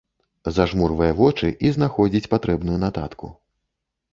Зажмурвае 0.55 1.09
вочы 1.19 1.51
і 1.67 1.73
знаходзіць 1.75 2.31
патрэбную 2.33 2.77
нататку. 2.85 3.31